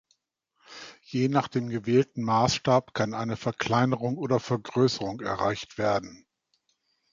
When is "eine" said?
3.13-3.37